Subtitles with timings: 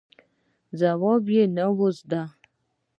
[0.79, 2.23] ځواب یې نه و زده.